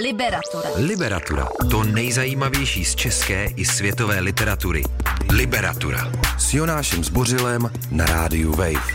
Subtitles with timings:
[0.00, 0.68] Liberatura.
[0.76, 1.48] Liberatura.
[1.70, 4.82] To nejzajímavější z české i světové literatury.
[5.32, 6.12] Liberatura.
[6.38, 8.86] S Jonášem Zbořilem na rádiu Wave.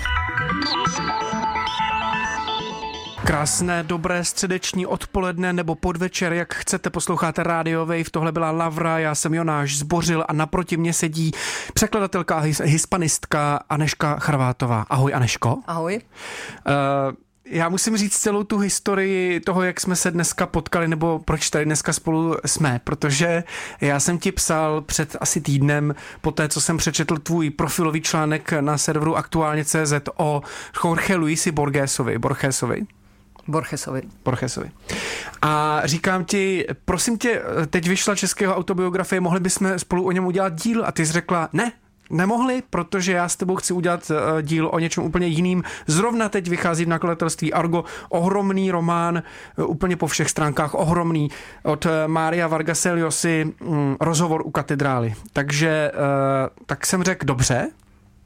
[3.25, 8.03] Krásné, dobré středeční odpoledne nebo podvečer, jak chcete, posloucháte Radio Wave.
[8.11, 11.31] Tohle byla Lavra, já jsem Jonáš Zbořil a naproti mě sedí
[11.73, 14.85] překladatelka a hispanistka Aneška Charvátová.
[14.89, 15.57] Ahoj Aneško.
[15.67, 16.01] Ahoj.
[16.67, 21.49] Uh, já musím říct celou tu historii toho, jak jsme se dneska potkali, nebo proč
[21.49, 23.43] tady dneska spolu jsme, protože
[23.81, 28.53] já jsem ti psal před asi týdnem, po té, co jsem přečetl tvůj profilový článek
[28.61, 30.41] na serveru aktuálně CZ o
[30.83, 32.85] Jorge Luisi Borgesovi, Borgesovi.
[33.47, 34.01] Borgesovi.
[34.23, 34.71] Borgesovi.
[35.41, 40.53] A říkám ti, prosím tě, teď vyšla českého autobiografie, mohli bychom spolu o něm udělat
[40.53, 40.85] díl?
[40.85, 41.71] A ty jsi řekla, ne,
[42.09, 45.63] nemohli, protože já s tebou chci udělat uh, díl o něčem úplně jiným.
[45.87, 49.23] Zrovna teď vychází v nakladatelství Argo ohromný román,
[49.57, 51.29] uh, úplně po všech stránkách ohromný,
[51.63, 55.13] od uh, Mária Vargase Llosy, um, rozhovor u katedrály.
[55.33, 55.91] Takže
[56.65, 57.69] tak jsem řekl, dobře,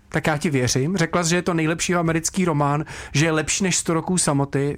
[0.09, 0.97] tak já ti věřím.
[0.97, 4.77] Řekla jsi, že je to nejlepší americký román, že je lepší než 100 roků samoty.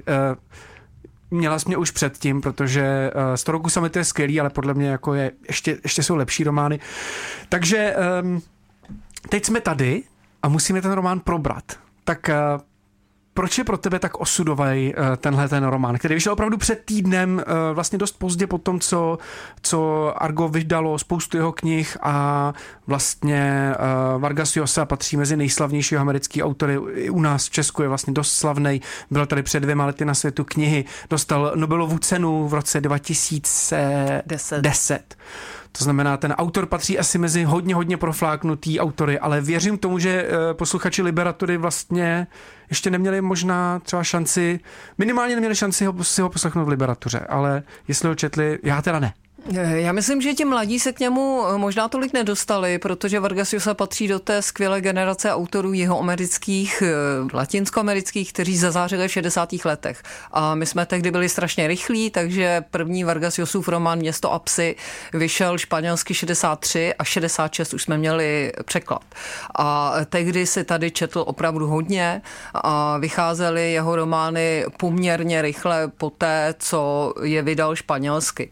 [1.31, 4.89] Měla jsi mě už předtím, protože uh, 100 roků samoty je skvělý, ale podle mě
[4.89, 6.79] jako je, ještě, ještě jsou lepší romány.
[7.49, 8.41] Takže um,
[9.29, 10.03] teď jsme tady
[10.43, 11.63] a musíme ten román probrat.
[12.03, 12.61] Tak uh,
[13.33, 17.35] proč je pro tebe tak osudový uh, tenhle ten román, který vyšel opravdu před týdnem,
[17.47, 19.17] uh, vlastně dost pozdě po tom, co,
[19.61, 22.53] co Argo vydalo spoustu jeho knih a
[22.87, 23.73] vlastně
[24.15, 26.79] uh, Vargas Llosa patří mezi nejslavnější americký autory.
[26.93, 28.81] I u nás v Česku je vlastně dost slavný.
[29.11, 30.85] Byl tady před dvěma lety na světu knihy.
[31.09, 34.61] Dostal Nobelovu cenu v roce 2010.
[34.61, 35.15] 10.
[35.77, 40.27] To znamená, ten autor patří asi mezi hodně, hodně profláknutý autory, ale věřím tomu, že
[40.53, 42.27] posluchači Liberatury vlastně
[42.69, 44.59] ještě neměli možná třeba šanci,
[44.97, 48.99] minimálně neměli šanci ho, si ho poslechnout v Liberatuře, ale jestli ho četli, já teda
[48.99, 49.13] ne.
[49.51, 54.07] Já myslím, že ti mladí se k němu možná tolik nedostali, protože Vargas Llosa patří
[54.07, 56.83] do té skvělé generace autorů jeho amerických,
[57.33, 59.49] latinskoamerických, kteří zazářili v 60.
[59.65, 60.03] letech.
[60.31, 64.75] A my jsme tehdy byli strašně rychlí, takže první Vargas Llosův román Město a psy
[65.13, 69.03] vyšel španělsky 63 a 66 už jsme měli překlad.
[69.55, 72.21] A tehdy se tady četl opravdu hodně
[72.53, 78.49] a vycházely jeho romány poměrně rychle po té, co je vydal španělsky.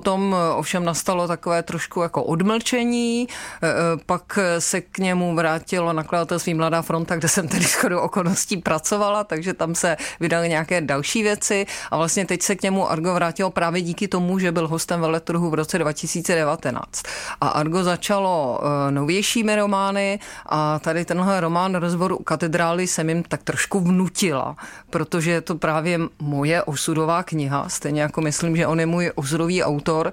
[0.00, 3.72] Potom eh, ovšem nastalo takové trošku jako odmlčení, eh, eh,
[4.06, 9.54] pak se k němu vrátilo nakladatelství Mladá fronta, kde jsem tedy shodou okolností pracovala, takže
[9.54, 13.82] tam se vydaly nějaké další věci a vlastně teď se k němu Argo vrátilo právě
[13.82, 17.02] díky tomu, že byl hostem veletrhu v roce 2019.
[17.40, 18.60] A Argo začalo
[18.90, 24.56] novějšími romány a tady tenhle román Rozvor u katedrály jsem jim tak trošku vnutila,
[24.90, 29.62] protože je to právě moje osudová kniha, stejně jako myslím, že on je můj osudový
[29.62, 30.12] autor autor.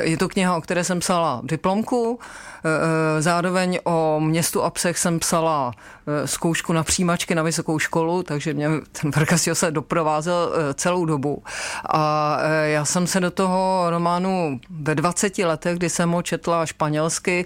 [0.00, 2.18] Je to kniha, o které jsem psala diplomku,
[3.18, 5.72] zároveň o městu a psech jsem psala
[6.24, 8.68] zkoušku na přijímačky na vysokou školu, takže mě
[9.00, 11.42] ten Vargasio se doprovázel celou dobu.
[11.92, 17.44] A já jsem se do toho románu ve 20 letech, kdy jsem ho četla španělsky,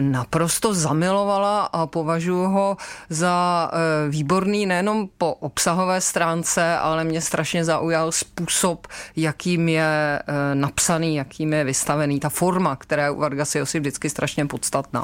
[0.00, 2.76] naprosto zamilovala a považuji ho
[3.08, 3.70] za
[4.08, 8.86] výborný nejenom po obsahové stránce, ale mě strašně zaujal způsob,
[9.16, 10.22] jakým je
[10.54, 15.02] napsaný, jakým je vystavený, ta forma, která u Vargas Llosy vždycky strašně podstatná.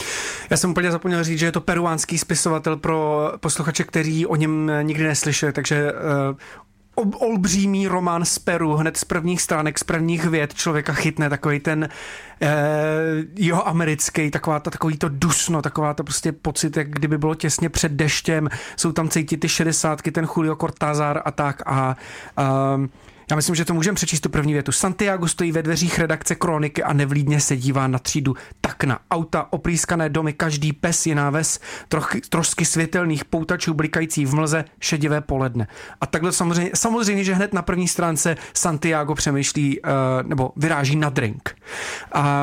[0.50, 4.70] Já jsem úplně zapomněl říct, že je to peruánský spisovatel pro posluchače, kteří o něm
[4.82, 6.36] nikdy neslyšeli, takže uh,
[7.04, 11.88] olbřímý román z Peru, hned z prvních stránek, z prvních věd člověka chytne takový ten
[12.42, 12.48] eh,
[13.36, 17.68] jeho americký, taková ta, takový to dusno, taková to prostě pocit, jak kdyby bylo těsně
[17.68, 21.96] před deštěm, jsou tam cítit ty šedesátky, ten Julio Cortázar a tak a
[22.38, 22.88] eh,
[23.30, 24.72] já myslím, že to můžeme přečíst tu první větu.
[24.72, 28.98] Santiago stojí ve dveřích redakce Kroniky a nevlídně se dívá na třídu takna.
[29.10, 35.20] Auta, oprýskané domy, každý pes je náves, troch, trošky světelných poutačů blikající v mlze, šedivé
[35.20, 35.66] poledne.
[36.00, 39.90] A takhle samozřejmě, samozřejmě, že hned na první stránce Santiago přemýšlí, uh,
[40.22, 41.56] nebo vyráží na drink.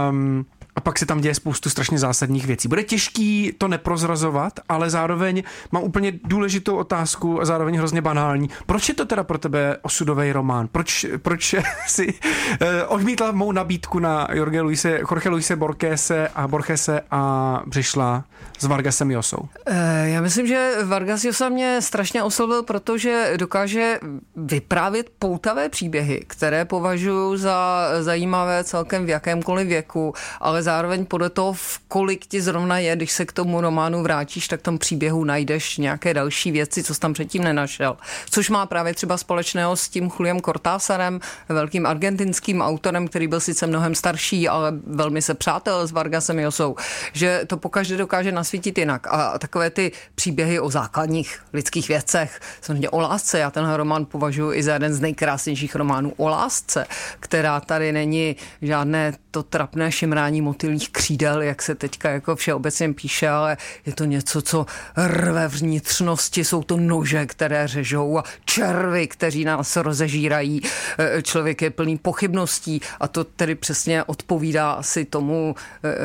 [0.09, 0.45] Um,
[0.75, 2.67] a pak se tam děje spoustu strašně zásadních věcí.
[2.67, 8.49] Bude těžký to neprozrazovat, ale zároveň mám úplně důležitou otázku a zároveň hrozně banální.
[8.65, 10.67] Proč je to teda pro tebe osudový román?
[10.71, 11.55] Proč, proč
[11.87, 12.13] si
[12.61, 18.23] eh, odmítla mou nabídku na Jorge Luise, Jorge Luise Borgese a Borgese a přišla
[18.59, 19.49] s Vargasem Josou?
[19.65, 23.99] Eh, já myslím, že Vargas Josa mě strašně oslovil, protože dokáže
[24.35, 31.53] vyprávět poutavé příběhy, které považuji za zajímavé celkem v jakémkoliv věku, ale zároveň podle toho,
[31.53, 35.23] v kolik ti zrovna je, když se k tomu románu vrátíš, tak v tom příběhu
[35.23, 37.97] najdeš nějaké další věci, co jsi tam předtím nenašel.
[38.29, 41.19] Což má právě třeba společného s tím Juliem Cortázarem,
[41.49, 46.75] velkým argentinským autorem, který byl sice mnohem starší, ale velmi se přátel s Vargasem Josou,
[47.13, 49.07] že to pokaždé dokáže nasvítit jinak.
[49.07, 54.51] A takové ty příběhy o základních lidských věcech, samozřejmě o lásce, já tenhle román považuji
[54.51, 56.85] i za jeden z nejkrásnějších románů o lásce,
[57.19, 63.29] která tady není žádné to trapné šimrání motylých křídel, jak se teďka jako všeobecně píše,
[63.29, 64.65] ale je to něco, co
[64.97, 70.61] rve vnitřnosti, jsou to nože, které řežou a červy, kteří nás rozežírají.
[70.99, 75.95] E, člověk je plný pochybností a to tedy přesně odpovídá asi tomu, e, e,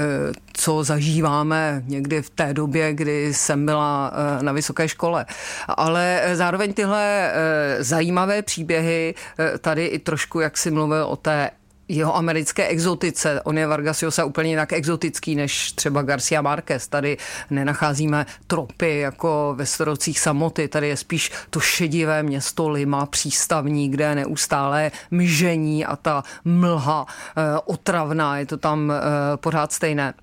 [0.52, 4.12] co zažíváme někdy v té době, kdy jsem byla
[4.42, 5.26] na vysoké škole.
[5.68, 7.32] Ale zároveň tyhle
[7.78, 9.14] zajímavé příběhy
[9.60, 11.50] tady i trošku, jak si mluvil o té
[11.90, 13.40] jeho americké exotice.
[13.44, 16.88] On je Vargas Llosa úplně jinak exotický než třeba Garcia Marquez.
[16.88, 17.16] Tady
[17.50, 20.68] nenacházíme tropy jako ve starocích samoty.
[20.68, 27.06] Tady je spíš to šedivé město Lima, přístavní, kde je neustále mžení a ta mlha
[27.06, 28.38] eh, otravná.
[28.38, 30.14] Je to tam eh, pořád stejné.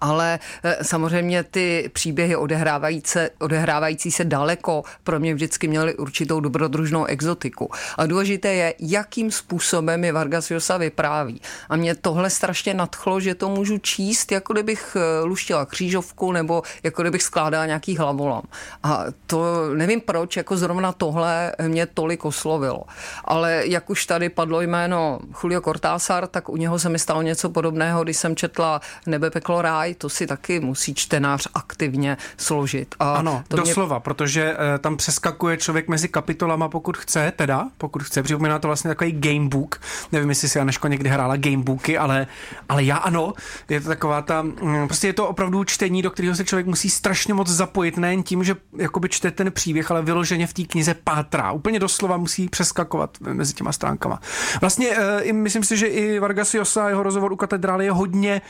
[0.00, 7.04] Ale eh, samozřejmě ty příběhy odehrávající, odehrávající se daleko pro mě vždycky měly určitou dobrodružnou
[7.04, 7.70] exotiku.
[7.98, 11.40] A důležité je, jakým způsobem je Vargas Llosa vypráví.
[11.68, 16.62] A mě tohle strašně nadchlo, že to můžu číst, jako kdybych eh, luštila křížovku nebo
[16.82, 18.42] jako kdybych skládala nějaký hlavolam.
[18.82, 22.82] A to nevím proč, jako zrovna tohle mě tolik oslovilo.
[23.24, 27.50] Ale jak už tady padlo jméno Julio Cortázar, tak u něho se mi stalo něco
[27.50, 32.94] podobného, když jsem četla Nebe, peklo, ráj, to si taky musí čtenář aktivně složit.
[32.98, 34.00] A ano, to doslova, mě...
[34.00, 38.88] protože uh, tam přeskakuje člověk mezi kapitolama, pokud chce, teda, pokud chce, připomíná to vlastně
[38.88, 39.80] takový gamebook.
[40.12, 42.26] Nevím, jestli si Janeško někdy hrála gamebooky, ale,
[42.68, 43.32] ale já ano.
[43.68, 46.90] Je to taková ta, um, prostě je to opravdu čtení, do kterého se člověk musí
[46.90, 50.94] strašně moc zapojit, nejen tím, že jakoby čte ten příběh, ale vyloženě v té knize
[51.04, 51.52] pátrá.
[51.52, 54.20] Úplně doslova musí přeskakovat mezi těma stránkama.
[54.60, 58.40] Vlastně uh, myslím si, že i Vargas Llosa, jeho rozhovor u katedrály je hodně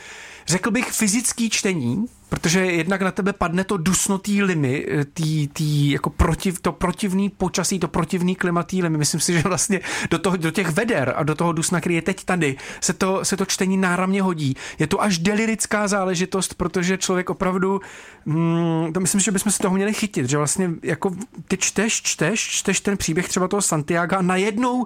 [0.47, 5.91] řekl bych, fyzický čtení, protože jednak na tebe padne to dusnotý limy, eh, tý, tý,
[5.91, 8.97] jako protiv, to protivný počasí, to protivný klimatý limy.
[8.97, 9.79] Myslím si, že vlastně
[10.09, 13.25] do, toho, do těch veder a do toho dusna, který je teď tady, se to,
[13.25, 14.55] se to čtení náramně hodí.
[14.79, 17.81] Je to až delirická záležitost, protože člověk opravdu,
[18.25, 21.15] mm, to myslím, že bychom se toho měli chytit, že vlastně jako
[21.47, 24.85] ty čteš, čteš, čteš ten příběh třeba toho Santiago a najednou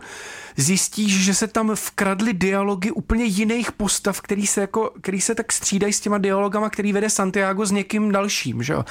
[0.58, 5.52] zjistíš, že se tam vkradly dialogy úplně jiných postav, který se, jako, který se tak
[5.52, 7.29] střídají s těma dialogama, který vede Santiago
[7.64, 8.64] s někým dalším.
[8.64, 8.74] Že?
[8.74, 8.84] E,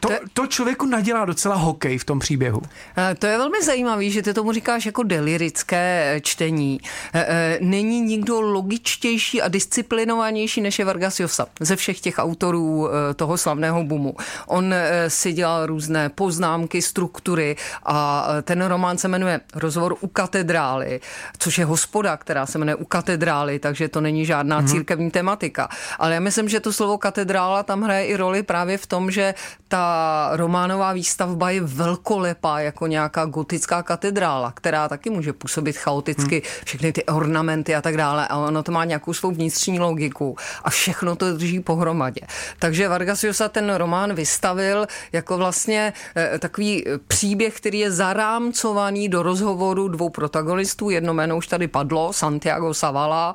[0.00, 2.62] to, to člověku nadělá docela hokej v tom příběhu.
[2.98, 6.80] E, to je velmi zajímavé, že ty tomu říkáš jako delirické čtení.
[7.14, 13.38] E, není nikdo logičtější a disciplinovanější než je Vargas Llosa ze všech těch autorů toho
[13.38, 14.16] slavného bumu.
[14.46, 14.74] On
[15.08, 21.00] si dělal různé poznámky, struktury a ten román se jmenuje Rozhovor u katedrály,
[21.38, 24.70] což je hospoda, která se jmenuje u katedrály, takže to není žádná mm-hmm.
[24.70, 25.68] církevní tematika.
[25.98, 29.34] Ale já myslím, že to slovo katedrála tam hraje i roli právě v tom, že
[29.68, 36.64] ta románová výstavba je velkolepá jako nějaká gotická katedrála, která taky může působit chaoticky, hmm.
[36.64, 38.28] všechny ty ornamenty a tak dále.
[38.28, 42.20] A ono to má nějakou svou vnitřní logiku a všechno to drží pohromadě.
[42.58, 49.22] Takže Vargas Llosa ten román vystavil jako vlastně eh, takový příběh, který je zarámcovaný do
[49.22, 50.90] rozhovoru dvou protagonistů.
[50.90, 53.34] Jedno jméno už tady padlo, Santiago Savala,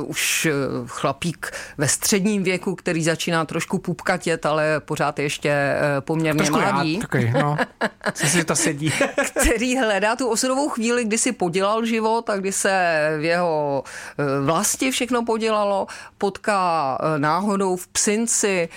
[0.00, 0.48] uh, už
[0.86, 6.94] chlapík ve středním věku, který začíná trošku pupkatět, ale pořád ještě uh, poměrně trošku mladý.
[6.94, 7.56] Já, taky, no.
[8.12, 8.92] Co si to sedí.
[9.40, 13.84] který hledá tu osudovou chvíli, kdy si podělal život a kdy se v jeho
[14.44, 15.86] vlasti všechno podělalo,
[16.18, 18.68] potká náhodou v psinci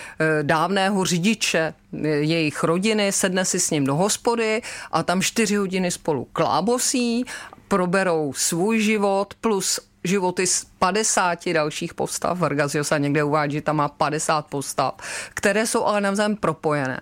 [0.41, 1.73] dávného řidiče
[2.03, 4.61] jejich rodiny, sedne si s ním do hospody
[4.91, 7.25] a tam čtyři hodiny spolu klábosí,
[7.67, 12.39] proberou svůj život plus životy z 50 dalších postav.
[12.39, 14.93] Vargas Llosa někde uvádí, že tam má 50 postav,
[15.33, 17.01] které jsou ale navzájem propojené.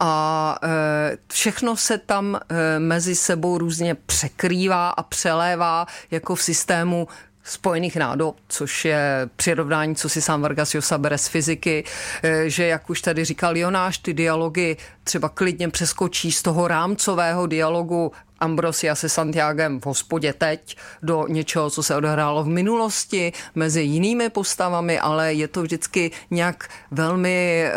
[0.00, 7.08] A e, všechno se tam e, mezi sebou různě překrývá a přelévá jako v systému
[7.44, 11.84] spojených nádob, což je přirovnání, co si sám Vargas Llosa bere z fyziky,
[12.22, 17.46] eh, že jak už tady říkal Jonáš, ty dialogy třeba klidně přeskočí z toho rámcového
[17.46, 23.82] dialogu Ambrosia se Santiagem v hospodě teď do něčeho, co se odehrálo v minulosti mezi
[23.82, 27.72] jinými postavami, ale je to vždycky nějak velmi e,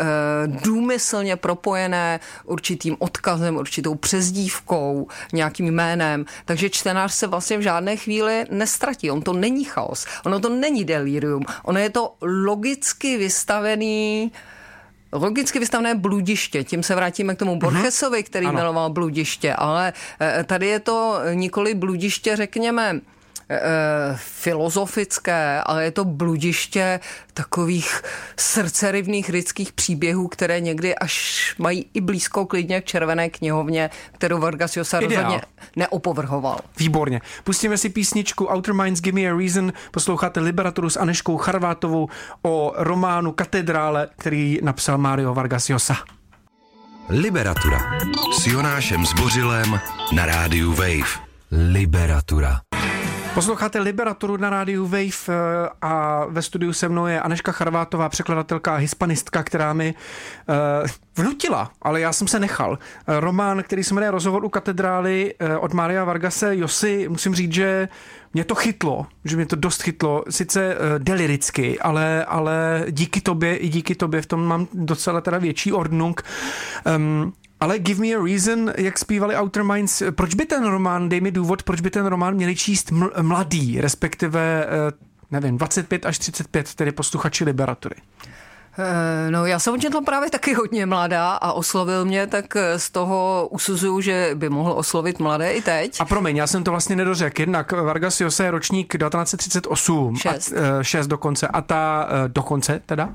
[0.46, 6.24] důmyslně propojené určitým odkazem, určitou přezdívkou, nějakým jménem.
[6.44, 9.10] Takže čtenář se vlastně v žádné chvíli nestratí.
[9.10, 14.32] On to není chaos, ono to není delirium, ono je to logicky vystavený
[15.14, 16.64] logicky vystavené bludiště.
[16.64, 17.60] Tím se vrátíme k tomu mhm.
[17.60, 18.58] Borgesovi, který ano.
[18.58, 23.00] miloval bludiště, ale eh, tady je to nikoli bludiště, řekněme,
[24.16, 27.00] filozofické, ale je to bludiště
[27.34, 28.02] takových
[28.36, 34.76] srdcerivných lidských příběhů, které někdy až mají i blízko klidně k červené knihovně, kterou Vargas
[34.76, 35.40] Llosa rozhodně
[35.76, 36.60] neopovrhoval.
[36.78, 37.20] Výborně.
[37.44, 39.72] Pustíme si písničku Outer Minds Give Me a Reason.
[39.90, 42.08] Posloucháte Liberaturu s Aneškou Charvátovou
[42.42, 45.96] o románu Katedrále, který napsal Mario Vargas Llosa.
[47.08, 47.78] Liberatura
[48.38, 49.80] s Jonášem Zbořilem
[50.12, 51.24] na rádiu Wave.
[51.50, 52.60] Liberatura.
[53.34, 55.32] Posloucháte Liberaturu na rádiu Wave eh,
[55.82, 59.94] a ve studiu se mnou je Aneška Charvátová, překladatelka a hispanistka, která mi
[60.48, 62.70] uh, vnutila, ale já jsem se nechal.
[62.70, 62.76] Uh,
[63.20, 67.88] román, který se jmenuje Rozhovor u katedrály od Maria Vargase Josy, musím říct, že
[68.34, 73.68] mě to chytlo, že mě to dost chytlo, sice deliricky, ale, ale díky tobě i
[73.68, 76.22] díky tobě v tom mám docela teda větší ordnung.
[76.96, 77.32] Um,
[77.64, 81.30] ale Give Me a Reason, jak zpívali Outer Minds, proč by ten román, dej mi
[81.30, 82.90] důvod, proč by ten román měli číst
[83.22, 84.92] mladý, respektive, eh,
[85.30, 87.94] nevím, 25 až 35, tedy posluchači Liberatury?
[88.78, 92.90] Eh, no, já jsem četla právě taky hodně mladá a oslovil mě, tak eh, z
[92.90, 96.00] toho usuzuju, že by mohl oslovit mladé i teď.
[96.00, 97.42] A promiň, já jsem to vlastně nedořekl.
[97.42, 100.16] Jednak Vargas Llosa je ročník 1938.
[100.16, 100.52] Šest.
[100.52, 101.48] A, uh, šest dokonce.
[101.48, 103.08] A ta dokonce teda.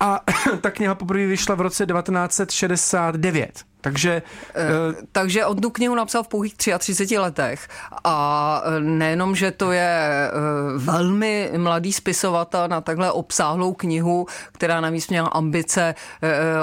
[0.00, 0.20] A
[0.60, 3.73] ta kniha poprvé vyšla v roce 1969.
[3.84, 4.22] Takže,
[4.56, 7.68] uh, takže on tu knihu napsal v pouhých 33 letech.
[8.04, 10.30] A eh, nejenom, že to je
[10.76, 15.94] velmi mladý spisovatel na takhle obsáhlou knihu, která navíc měla ambice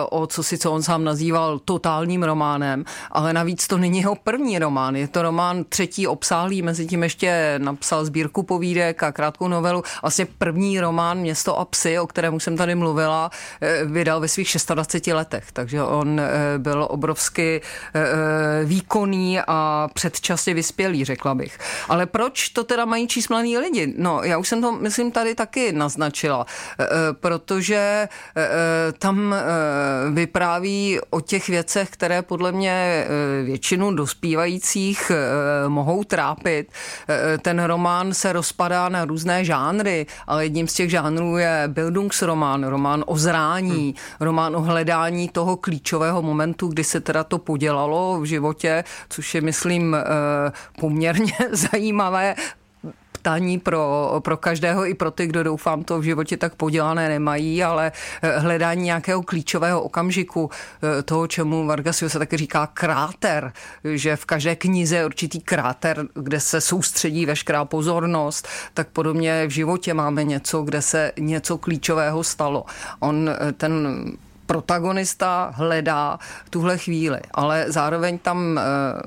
[0.09, 4.59] o co si, co on sám nazýval totálním románem, ale navíc to není jeho první
[4.59, 9.83] román, je to román třetí obsáhlý, mezi tím ještě napsal sbírku povídek a krátkou novelu.
[10.01, 13.31] Vlastně první román Město a psy, o kterém jsem tady mluvila,
[13.85, 16.21] vydal ve svých 26 letech, takže on
[16.57, 17.62] byl obrovský obrovsky
[17.94, 21.60] eh, eh, výkonný a předčasně vyspělý, řekla bych.
[21.89, 23.94] Ale proč to teda mají číst mladí lidi?
[23.98, 26.46] No, já už jsem to, myslím, tady taky naznačila,
[26.80, 28.08] eh, protože
[29.00, 29.36] tam
[30.13, 33.06] vypráví o těch věcech, které podle mě
[33.44, 35.12] většinu dospívajících
[35.68, 36.72] mohou trápit.
[37.41, 43.03] Ten román se rozpadá na různé žánry, ale jedním z těch žánrů je Bildungsromán, román
[43.08, 43.94] o zrání, hmm.
[44.20, 49.41] román o hledání toho klíčového momentu, kdy se teda to podělalo v životě, což je,
[49.41, 52.36] myslím, eh, poměrně zajímavé
[53.22, 57.63] ptání pro, pro každého i pro ty, kdo doufám to v životě tak podělané nemají,
[57.63, 57.91] ale
[58.22, 63.53] eh, hledání nějakého klíčového okamžiku, eh, toho, čemu Vargasio se taky říká kráter,
[63.84, 69.50] že v každé knize je určitý kráter, kde se soustředí veškerá pozornost, tak podobně v
[69.50, 72.65] životě máme něco, kde se něco klíčového stalo.
[73.00, 74.03] On ten
[74.51, 78.62] protagonista hledá tuhle chvíli, ale zároveň tam e,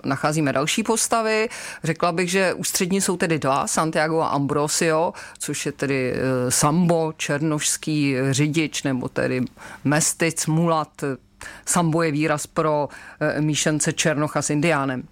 [0.05, 1.49] nacházíme další postavy.
[1.85, 7.13] Řekla bych, že ústřední jsou tedy dva, Santiago a Ambrosio, což je tedy e, Sambo,
[7.17, 9.45] černošský řidič, nebo tedy
[9.85, 11.05] mestic, mulat.
[11.67, 12.89] Sambo je výraz pro
[13.21, 15.03] e, míšence Černocha s Indiánem.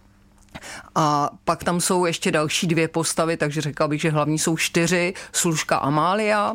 [0.95, 5.15] A pak tam jsou ještě další dvě postavy, takže řekla bych, že hlavní jsou čtyři.
[5.33, 6.55] Služka Amália,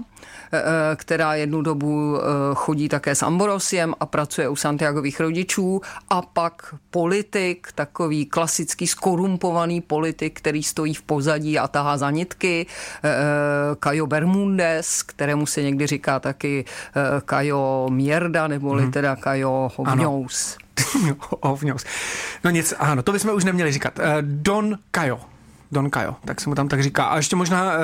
[0.52, 2.22] eh, eh, která jednu dobu eh,
[2.54, 5.82] chodí také s Amborosiem a pracuje u Santiagových rodičů.
[6.10, 12.66] A pak politik, takový klasický skorumpovaný politik, který stojí v pozadí a tahá za nitky.
[13.84, 16.66] Cayo Bermúdez, kterému se někdy říká taky
[17.30, 18.92] Cayo Mierda, neboli hmm.
[18.92, 20.58] teda Cayo Hovňous.
[21.30, 21.86] Ovňous.
[22.44, 24.00] No nic, ano, to bychom už neměli říkat.
[24.00, 25.20] Uh, Don Kajo.
[25.72, 27.06] Don Kajo, tak se mu tam tak říká.
[27.06, 27.80] A ještě možná uh,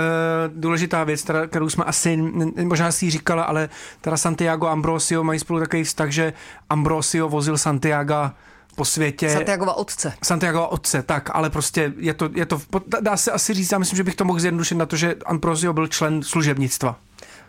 [0.47, 2.17] důležitá věc, teda, kterou jsme asi,
[2.63, 3.69] možná si ji říkala, ale
[4.01, 6.33] teda Santiago a Ambrosio mají spolu takový vztah, že
[6.69, 8.31] Ambrosio vozil Santiago
[8.75, 9.29] po světě.
[9.29, 10.13] Santiagova otce.
[10.23, 12.61] Santiagova otce, tak, ale prostě je to, je to,
[13.01, 15.73] dá se asi říct, já myslím, že bych to mohl zjednodušit na to, že Ambrosio
[15.73, 16.95] byl člen služebnictva.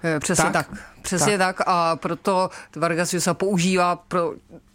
[0.05, 0.53] Eh, přesně tak.
[0.53, 0.79] tak.
[1.03, 1.57] Přesně tak.
[1.57, 4.33] tak a proto Vargas Llosa používá pro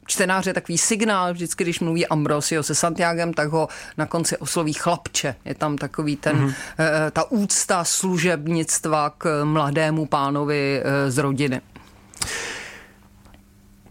[0.09, 5.35] čtenáře takový signál, vždycky, když mluví Ambrosio se Santiagem, tak ho na konci osloví chlapče.
[5.45, 7.11] Je tam takový ten, mm-hmm.
[7.11, 11.61] ta úcta služebnictva k mladému pánovi eh, z rodiny.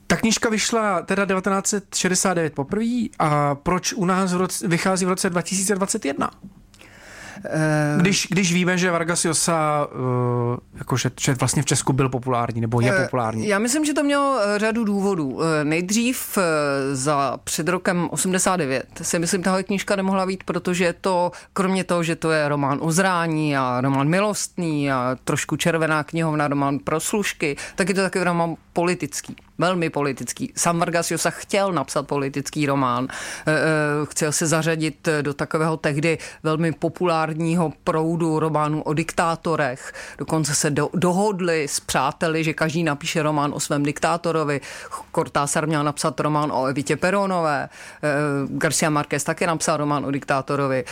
[0.06, 5.30] Ta knížka vyšla teda 1969 poprvé a proč u nás v roce, vychází v roce
[5.30, 6.30] 2021?
[7.44, 12.60] Eh, když, když víme, že Vargas Llosa uh, jakože, že vlastně v Česku byl populární,
[12.60, 13.48] nebo je eh, populární.
[13.48, 15.40] Já myslím, že to mělo řadu důvodů.
[15.62, 16.38] Nejdřív
[16.92, 22.16] za před rokem 89 si myslím, tahle knížka nemohla být, protože to, kromě toho, že
[22.16, 27.56] to je román o zrání a román milostný a trošku červená knihovna, román pro služky,
[27.76, 30.52] tak je to taky román politický velmi politický.
[30.56, 36.18] Sam Vargas Llosa chtěl napsat politický román, eh, eh, chtěl se zařadit do takového tehdy
[36.42, 39.92] velmi populárního proudu románů o diktátorech.
[40.18, 44.60] Dokonce se do, dohodli s přáteli, že každý napíše román o svém diktátorovi.
[45.14, 47.68] Cortázar měl napsat román o Evitě Peronové,
[48.48, 50.84] Garcia Marquez taky napsal román o diktátorovi.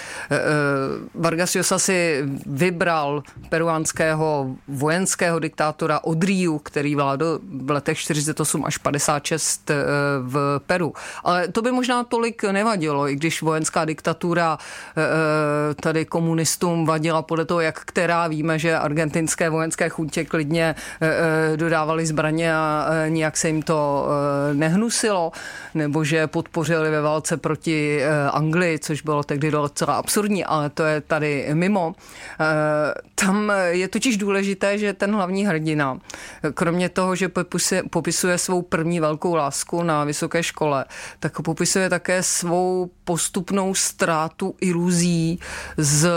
[1.14, 8.78] Vargas Llosa si vybral peruánského vojenského diktátora Odriu, který vládl v letech 48 58 až
[8.78, 9.74] 56 eh,
[10.20, 10.92] v Peru.
[11.24, 17.22] Ale to by možná tolik nevadilo, i když vojenská diktatura eh, eh, tady komunistům vadila
[17.22, 20.74] podle toho, jak která víme, že argentinské vojenské chuntě klidně
[21.56, 24.08] dodávali zbraně a nijak se jim to
[24.52, 25.32] nehnusilo,
[25.74, 28.00] nebo že podpořili ve válce proti
[28.32, 31.94] Anglii, což bylo tehdy docela absurdní, ale to je tady mimo.
[33.14, 35.98] Tam je totiž důležité, že ten hlavní hrdina,
[36.54, 40.84] kromě toho, že popisuje, popisuje svou první velkou lásku na vysoké škole,
[41.20, 45.40] tak popisuje také svou postupnou ztrátu iluzí
[45.76, 46.12] z uh,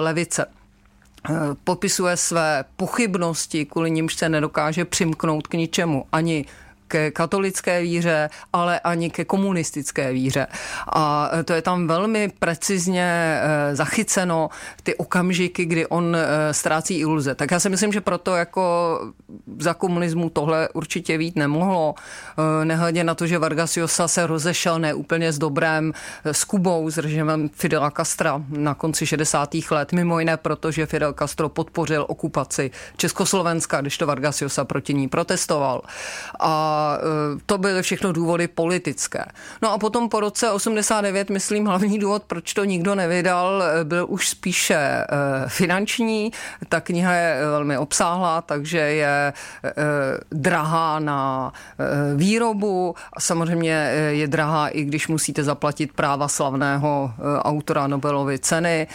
[0.00, 0.46] levice.
[1.30, 1.34] Eh,
[1.64, 6.44] popisuje své pochybnosti, kvůli nimž se nedokáže přimknout k ničemu, ani
[6.92, 10.46] ke katolické víře, ale ani ke komunistické víře.
[10.92, 14.48] A to je tam velmi precizně eh, zachyceno,
[14.82, 17.34] ty okamžiky, kdy on eh, ztrácí iluze.
[17.34, 18.62] Tak já si myslím, že proto jako
[19.58, 21.94] za komunismu tohle určitě vít nemohlo.
[21.94, 25.92] Eh, nehledě na to, že Vargas Llosa se rozešel neúplně s dobrém
[26.24, 29.54] s Kubou, s režimem Fidela Castra na konci 60.
[29.70, 34.94] let, mimo jiné proto, že Fidel Castro podpořil okupaci Československa, když to Vargas Llosa proti
[34.94, 35.82] ní protestoval.
[36.40, 39.24] A Eh, to byly všechno důvody politické.
[39.62, 44.06] No a potom po roce 89, myslím, hlavní důvod, proč to nikdo nevydal, eh, byl
[44.08, 45.06] už spíše eh,
[45.48, 46.32] finanční.
[46.68, 49.32] Ta kniha je velmi obsáhlá, takže je
[50.30, 51.52] drahá na
[52.16, 53.72] výrobu a samozřejmě
[54.10, 57.12] je drahá, i když musíte zaplatit práva slavného
[57.42, 58.86] autora Nobelovy ceny,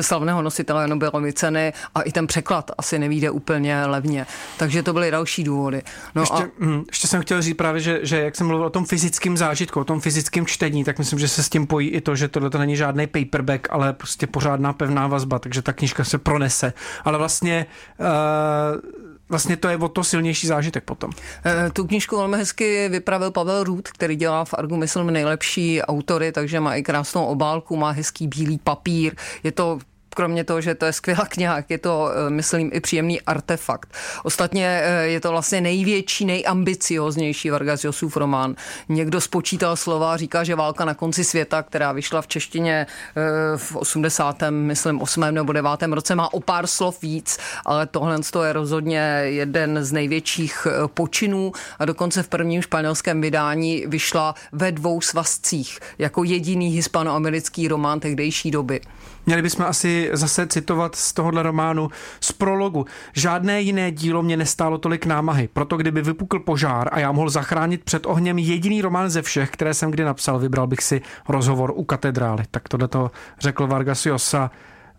[0.00, 4.26] slavného nositele Nobelovy ceny a i ten překlad asi nevíde úplně levně.
[4.58, 5.82] Takže to byly další důvody.
[6.14, 6.48] No ještě, a...
[6.58, 9.80] hm, ještě jsem chtěl říct právě, že, že jak jsem mluvil o tom fyzickém zážitku,
[9.80, 12.50] o tom fyzickém čtení, tak myslím, že se s tím pojí i to, že tohle
[12.50, 16.72] to není žádný paperback, ale prostě pořádná pevná vazba, takže ta knížka se pronese.
[17.04, 17.66] Ale vlastně
[18.00, 18.90] uh,
[19.30, 21.10] vlastně to je o to silnější zážitek potom.
[21.44, 26.32] Eh, tu knížku velmi hezky vypravil Pavel Růd, který dělá v Argu, myslím, nejlepší autory,
[26.32, 29.14] takže má i krásnou obálku, má hezký bílý papír.
[29.42, 29.78] Je to
[30.14, 33.94] kromě toho, že to je skvělá kniha, je to, eh, myslím, i příjemný artefakt.
[34.22, 38.56] Ostatně eh, je to vlastně největší, nejambicioznější Vargas Josův román.
[38.88, 43.76] Někdo spočítal slova, říká, že Válka na konci světa, která vyšla v češtině eh, v
[43.76, 44.42] 80.
[44.50, 45.20] myslím 8.
[45.30, 45.70] nebo 9.
[45.82, 51.84] roce, má o pár slov víc, ale tohle je rozhodně jeden z největších počinů a
[51.84, 58.80] dokonce v prvním španělském vydání vyšla ve dvou svazcích jako jediný hispanoamerický román tehdejší doby.
[59.26, 61.88] Měli bychom asi zase citovat z tohohle románu
[62.20, 62.86] z prologu.
[63.12, 67.84] Žádné jiné dílo mě nestálo tolik námahy, proto kdyby vypukl požár a já mohl zachránit
[67.84, 71.84] před ohněm jediný román ze všech, které jsem kdy napsal, vybral bych si rozhovor u
[71.84, 72.44] katedrály.
[72.50, 73.10] Tak tohle to
[73.40, 74.50] řekl Vargas Llosa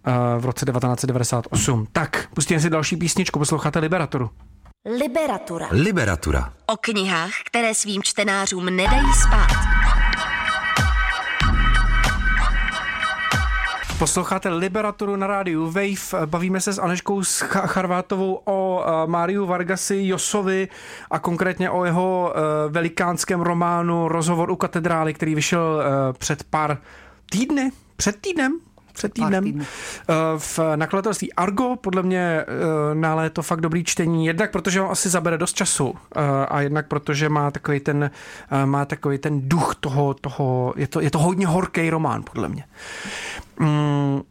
[0.07, 1.87] eh, v roce 1998.
[1.91, 4.29] Tak, pustíme si další písničku, posloucháte Liberatoru.
[4.99, 5.67] Liberatura.
[5.71, 6.53] Liberatura.
[6.67, 9.80] O knihách, které svým čtenářům nedají spát.
[14.01, 16.25] Posloucháte Liberaturu na rádiu Wave.
[16.25, 17.21] Bavíme se s Aneškou
[17.65, 20.67] Charvátovou o uh, Máriu Vargasi Josovi
[21.11, 26.77] a konkrétně o jeho uh, velikánském románu Rozhovor u katedrály, který vyšel uh, před pár
[27.31, 28.59] týdny, před týdnem,
[28.93, 29.65] před týdnem
[30.37, 31.75] v nakladatelství Argo.
[31.75, 32.45] Podle mě
[32.93, 34.25] na léto fakt dobrý čtení.
[34.25, 35.95] Jednak protože on asi zabere dost času
[36.47, 38.11] a jednak protože má takový ten,
[38.65, 42.63] má takový ten duch toho, toho je, to, je to hodně horký román, podle mě.
[43.62, 44.21] Mm,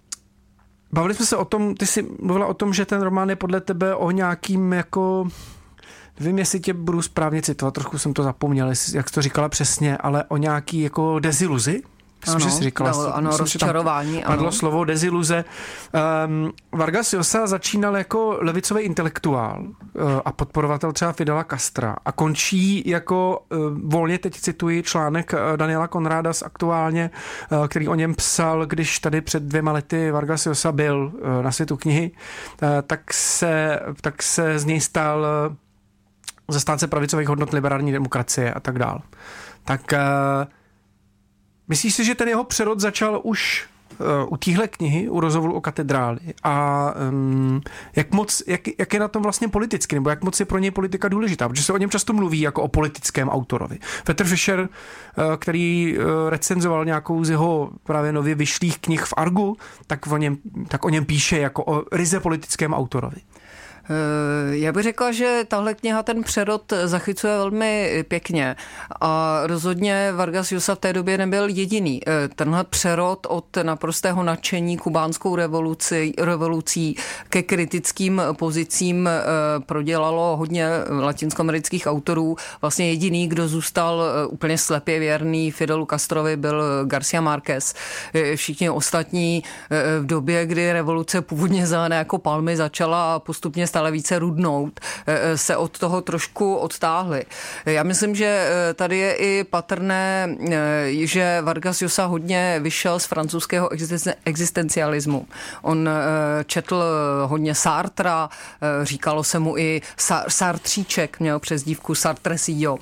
[0.93, 3.61] bavili jsme se o tom, ty jsi mluvila o tom, že ten román je podle
[3.61, 5.29] tebe o nějakým jako
[6.21, 9.97] Nevím, jestli tě budu správně citovat, trochu jsem to zapomněl, jak jsi to říkala přesně,
[9.97, 11.83] ale o nějaký jako deziluzi?
[12.21, 12.91] Myslím, ano, že jsi říkala.
[12.91, 14.23] Dalo, ano, myslím, rozčarování.
[14.27, 14.53] Padlo ano.
[14.53, 15.45] slovo deziluze.
[16.27, 22.83] Um, Vargas Llosa začínal jako levicový intelektuál uh, a podporovatel třeba Fidela Castra a končí
[22.87, 27.11] jako, uh, volně teď cituji článek uh, Daniela Konráda z aktuálně,
[27.53, 31.53] uh, který o něm psal, když tady před dvěma lety Vargas Llosa byl uh, na
[31.53, 32.11] světu knihy,
[32.63, 35.55] uh, tak, se, tak se z něj stal uh,
[36.49, 39.03] zastánce pravicových hodnot liberální demokracie a tak dál.
[39.65, 39.99] Tak uh,
[41.71, 43.67] myslíš si, že ten jeho přerod začal už
[43.99, 47.61] uh, u téhle knihy, u rozhovoru o katedráli a um,
[47.97, 50.71] jak moc, jak, jak je na tom vlastně politicky, nebo jak moc je pro něj
[50.71, 53.79] politika důležitá, protože se o něm často mluví jako o politickém autorovi.
[54.05, 59.57] Petr Fischer, uh, který uh, recenzoval nějakou z jeho právě nově vyšlých knih v Argu,
[59.87, 60.37] tak o něm,
[60.69, 63.21] tak o něm píše jako o ryze politickém autorovi.
[63.91, 68.57] Eh, já bych řekla, že tahle kniha ten přerod zachycuje velmi pěkně
[69.01, 72.01] a rozhodně Vargas Llosa v té době nebyl jediný.
[72.07, 76.97] Eh, tenhle přerod od naprostého nadšení kubánskou revoluci, revolucí
[77.29, 79.21] ke kritickým pozicím eh,
[79.67, 80.69] prodělalo hodně
[81.01, 82.37] latinskoamerických autorů.
[82.61, 87.75] Vlastně jediný, kdo zůstal úplně slepě věrný Fidelu Castrovi byl Garcia Márquez.
[88.35, 89.43] Všichni ostatní
[90.01, 95.21] v době, kdy revoluce původně zelené jako palmy začala postupně stále stále více rudnout, eh,
[95.23, 97.25] eh, se od toho trošku odtáhli.
[97.67, 100.37] Já myslím, že eh, tady je i patrné,
[100.91, 103.71] že Vargas Llosa hodně vyšel z francouzského
[104.25, 105.27] existencialismu.
[105.63, 105.89] On
[106.47, 106.85] četl
[107.27, 108.29] hodně Sartra,
[108.83, 109.83] říkalo se mu i
[110.29, 112.79] Sartříček, měl přezdívku Sartresillo.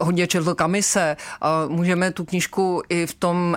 [0.00, 3.56] Hodně četl Kamise a můžeme tu knižku i v, tom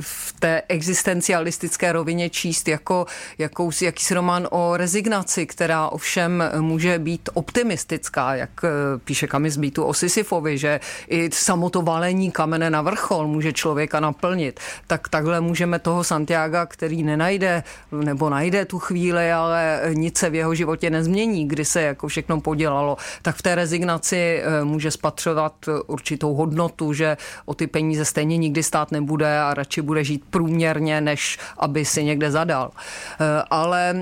[0.00, 3.06] v té existencialistické rovině číst jako
[3.38, 8.68] jakousi, jakýsi román o rezignaci rezignaci, která ovšem může být optimistická, jak eh,
[9.04, 14.60] píše Kamis Bítu o Sisyfovi, že i samoto valení kamene na vrchol může člověka naplnit.
[14.86, 20.34] Tak takhle můžeme toho Santiago, který nenajde nebo najde tu chvíli, ale nic se v
[20.34, 25.54] jeho životě nezmění, kdy se jako všechno podělalo, tak v té rezignaci eh, může spatřovat
[25.86, 31.00] určitou hodnotu, že o ty peníze stejně nikdy stát nebude a radši bude žít průměrně,
[31.00, 32.70] než aby si někde zadal.
[32.72, 33.94] Eh, ale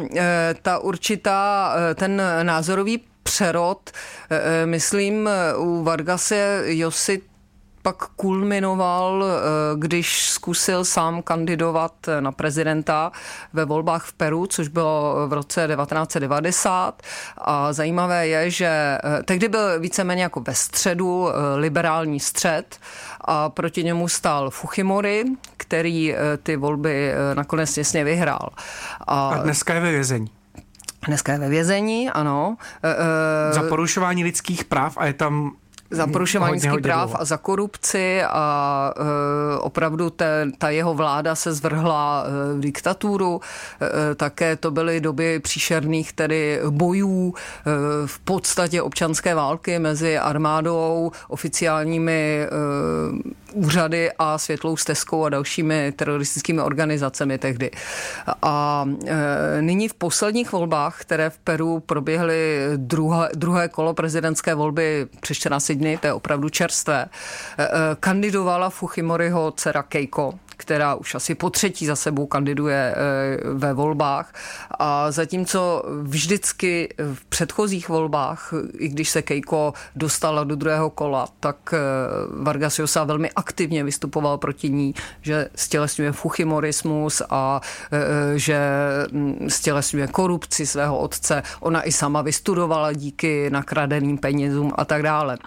[0.62, 7.22] ta určitě určitá, eh, ten názorový přerod, eh, eh, myslím, u Vargase Josi
[7.82, 9.24] pak kulminoval,
[9.76, 13.12] když zkusil sám kandidovat na prezidenta
[13.52, 17.02] ve volbách v Peru, což bylo v roce 1990.
[17.38, 22.78] A zajímavé je, že tehdy byl víceméně jako ve středu liberální střed
[23.20, 25.24] a proti němu stál Fuchimori,
[25.56, 28.48] který ty volby nakonec těsně vyhrál.
[29.06, 30.39] A, a dneska je ve vězení.
[31.06, 32.56] Dneska je ve vězení, ano.
[32.84, 35.52] E, Za porušování lidských práv a je tam
[35.90, 41.52] za porušování lidských práv a za korupci a e, opravdu te, ta jeho vláda se
[41.52, 43.40] zvrhla e, v diktaturu.
[44.10, 47.70] E, také to byly doby příšerných tedy bojů e,
[48.06, 52.48] v podstatě občanské války mezi armádou, oficiálními e,
[53.52, 57.70] úřady a Světlou stezkou a dalšími teroristickými organizacemi tehdy.
[58.42, 65.06] A e, nyní v posledních volbách, které v Peru proběhly druhé, druhé kolo prezidentské volby
[65.20, 67.68] přes 14 dny, to je opravdu čerstvé, e, e,
[68.00, 72.96] kandidovala Fujimoriho dcera Keiko, která už asi po třetí za sebou kandiduje eh,
[73.54, 74.34] ve volbách.
[74.78, 81.56] A zatímco vždycky v předchozích volbách, i když se Keiko dostala do druhého kola, tak
[81.72, 81.78] eh,
[82.42, 87.60] Vargas Llosa velmi aktivně vystupoval proti ní, že stělesňuje fuchimorismus a
[87.92, 88.60] eh, že
[89.12, 91.42] hm, stělesňuje korupci svého otce.
[91.60, 95.38] Ona i sama vystudovala díky nakradeným penězům a tak dále.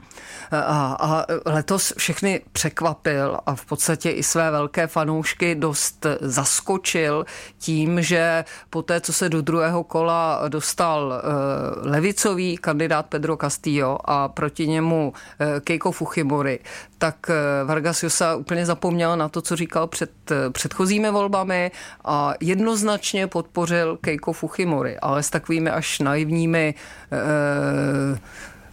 [0.52, 7.26] A, a letos všechny překvapil a v podstatě i své velké fanoušky dost zaskočil
[7.60, 14.10] tím, že po té, co se do druhého kola dostal eh, levicový kandidát Pedro Castillo
[14.10, 16.60] a proti němu eh, Keiko Fujimori,
[16.98, 20.12] tak eh, Vargas Llosa úplně zapomněl na to, co říkal před
[20.52, 21.72] předchozími volbami
[22.06, 26.76] a jednoznačně podpořil Keiko Fujimori, ale s takovými až naivními
[27.12, 28.20] eh,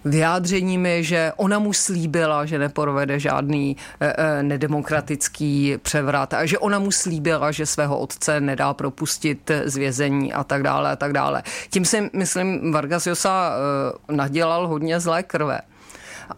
[0.04, 6.90] vyjádřeními, že ona mu slíbila, že neprovede žádný e, nedemokratický převrat a že ona mu
[6.90, 11.42] slíbila, že svého otce nedá propustit z vězení a tak dále a tak dále.
[11.70, 15.60] Tím si, myslím, Vargas Llosa e, nadělal hodně zlé krve.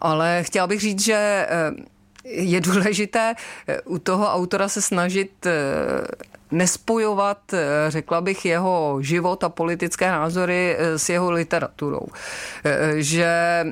[0.00, 1.72] Ale chtěla bych říct, že e,
[2.24, 3.34] je důležité
[3.84, 5.46] u toho autora se snažit
[6.52, 12.06] nespojovat, eh, řekla bych, jeho život a politické názory eh, s jeho literaturou.
[12.64, 13.64] Eh, že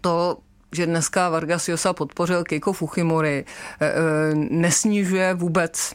[0.00, 0.38] to
[0.74, 3.44] že dneska Vargas Llosa podpořil Keiko Fujimori,
[4.34, 5.92] nesnižuje vůbec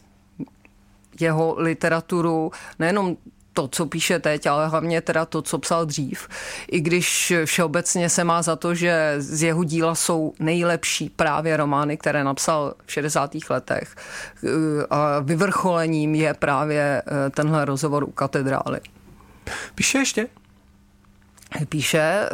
[1.19, 3.17] jeho literaturu, nejenom
[3.57, 6.27] to, co píše teď, ale hlavně teda to, co psal dřív.
[6.71, 11.97] I když všeobecně se má za to, že z jeho díla jsou nejlepší právě romány,
[11.97, 13.31] které napsal v 60.
[13.49, 13.95] letech.
[14.89, 18.79] A vyvrcholením je právě eh, tenhle rozhovor u katedrály.
[19.75, 20.27] Píše ještě?
[21.69, 22.29] Píše, eh,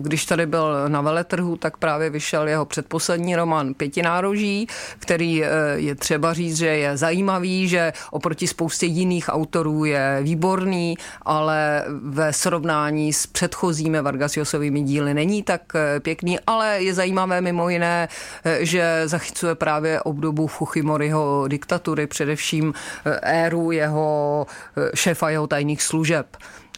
[0.00, 4.66] když tady byl na veletrhu, tak právě vyšel jeho předposlední román Pětinároží,
[4.98, 10.96] který eh, je třeba říct, že je zajímavý, že oproti spoustě jiných autorů je výborný,
[11.22, 17.68] ale ve srovnání s předchozími Vargasiosovými díly není tak eh, pěkný, ale je zajímavé mimo
[17.68, 18.08] jiné,
[18.58, 22.74] že zachycuje právě obdobu Fuchimoriho diktatury, především
[23.22, 24.46] éru jeho
[24.94, 26.26] šéfa jeho tajných služeb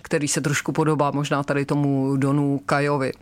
[0.08, 3.12] který se trošku podobá možná tady tomu Donu Kajovi.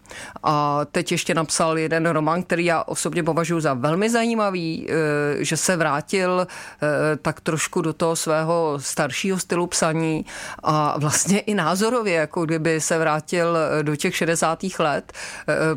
[0.42, 5.57] A teď ještě napsal jeden román, který já osobně považuji za velmi zajímavý, eh, že
[5.57, 10.27] se vrátil eh, tak trošku do toho svého staršího stylu psaní
[10.62, 14.79] a vlastně i názorově, jako kdyby se vrátil eh, do těch 60.
[14.79, 15.12] let,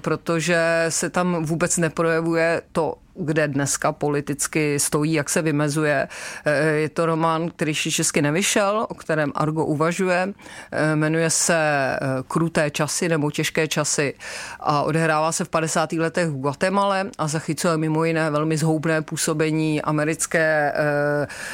[0.01, 6.07] protože se tam vůbec neprojevuje to kde dneska politicky stojí, jak se vymezuje.
[6.45, 10.33] Eh, je to román, který ještě česky nevyšel, o kterém Argo uvažuje.
[10.71, 14.13] Eh, jmenuje se eh, Kruté časy nebo Těžké časy
[14.59, 15.91] a odehrává se v 50.
[15.91, 20.73] letech v Guatemala a zachycuje mimo jiné velmi zhoubné působení americké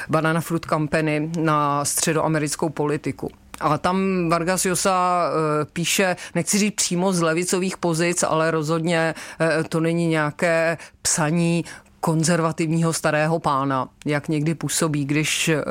[0.09, 3.31] Banana Fruit Company na středoamerickou politiku.
[3.59, 9.63] A tam Vargas Llosa eh, píše, nechci říct přímo z levicových pozic, ale rozhodně eh,
[9.63, 11.65] to není nějaké psaní
[11.99, 15.63] konzervativního starého pána, jak někdy působí, když eh,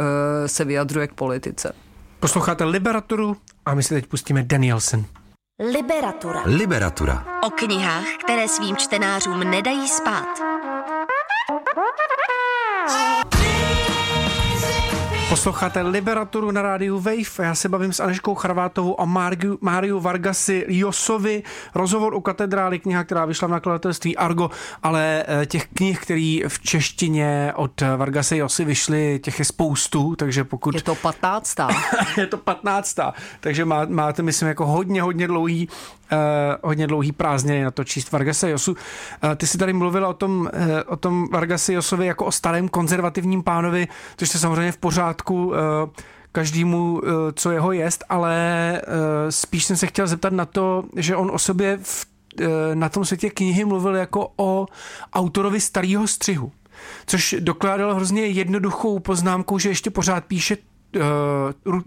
[0.49, 1.73] se vyjadřuje k politice.
[2.21, 5.05] Posloucháte Liberaturu a my si teď pustíme Danielson.
[5.73, 6.43] Liberatura.
[6.45, 7.25] Liberatura.
[7.43, 10.64] O knihách, které svým čtenářům nedají spát.
[15.29, 20.65] Posloucháte Liberaturu na rádiu Wave já se bavím s Aneškou Charvátovou a Máriu, Máriu Vargasi
[20.69, 21.43] Josovi.
[21.75, 24.51] Rozhovor u katedrály, kniha, která vyšla v nakladatelství Argo,
[24.83, 30.45] ale eh, těch knih, které v češtině od Vargasy Josy vyšly, těch je spoustu, takže
[30.45, 30.75] pokud...
[30.75, 31.69] Je to patnáctá.
[32.17, 35.69] je to patnáctá, takže má, máte, myslím, jako hodně, hodně dlouhý
[36.13, 36.19] uh,
[36.63, 38.73] hodně dlouhý prázdniny na to číst Vargasa Josu.
[38.73, 40.49] Uh, ty jsi tady mluvila o tom, uh,
[40.87, 45.55] o tom Vargasi Josovi jako o starém konzervativním pánovi, což je samozřejmě v pořádku, uh,
[46.33, 47.01] každému,
[47.35, 48.37] co jeho jest, ale
[49.31, 52.07] spíš jsem se chtěl zeptat na to, že on o sobě v,
[52.75, 54.67] na tom světě knihy mluvil jako o
[55.13, 56.53] autorovi starého střihu.
[57.07, 60.74] Což dokládal hrozně jednoduchou poznámkou, že ještě pořád píše uh,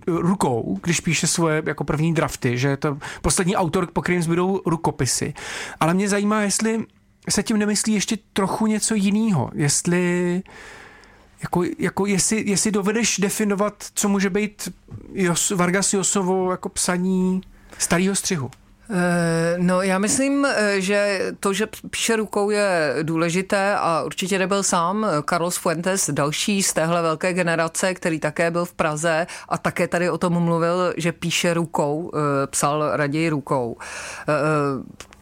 [0.07, 4.61] rukou, když píše svoje jako první drafty, že je to poslední autor, po kterým zbydou
[4.65, 5.33] rukopisy.
[5.79, 6.85] Ale mě zajímá, jestli
[7.29, 10.43] se tím nemyslí ještě trochu něco jiného, jestli
[11.43, 14.69] jako, jako jestli, jestli dovedeš definovat, co může být
[15.13, 17.41] Jos, Vargas Josovo jako psaní
[17.77, 18.51] starého střihu.
[18.89, 24.63] Eh, no já myslím, eh, že to, že píše rukou je důležité a určitě nebyl
[24.63, 25.07] sám.
[25.29, 30.09] Carlos Fuentes, další z téhle velké generace, který také byl v Praze a také tady
[30.09, 33.77] o tom mluvil, že píše rukou, eh, psal raději rukou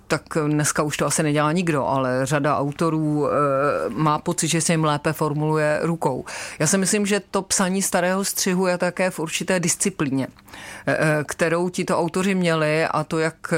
[0.08, 3.32] tak dneska už to asi nedělá nikdo, ale řada autorů e,
[3.90, 6.26] má pocit, že se jim lépe formuluje rukou.
[6.60, 10.28] Já si myslím, že to psaní starého střihu je také v určité disciplíně,
[10.88, 13.54] e, kterou tito autoři měli a to jak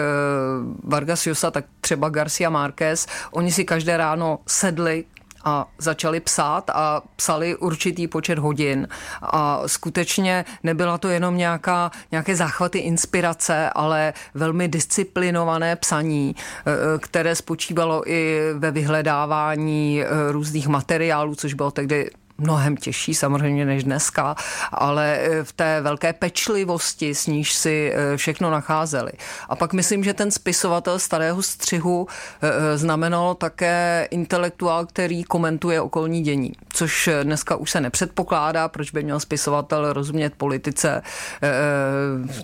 [0.83, 5.05] Vargas Llosa, tak třeba Garcia Márquez, oni si každé ráno sedli
[5.43, 8.87] a začali psát a psali určitý počet hodin.
[9.21, 16.99] A skutečně nebyla to jenom nějaká, nějaké záchvaty inspirace, ale velmi disciplinované psaní, e, e,
[16.99, 23.83] které spočívalo i ve vyhledávání e, různých materiálů, což bylo tehdy mnohem těžší samozřejmě než
[23.83, 24.35] dneska,
[24.71, 29.11] ale eh, v té velké pečlivosti, s níž si eh, všechno nacházeli.
[29.49, 32.07] A pak myslím, že ten spisovatel starého střihu
[32.41, 39.03] eh, znamenal také intelektuál, který komentuje okolní dění, což dneska už se nepředpokládá, proč by
[39.03, 41.01] měl spisovatel rozumět politice.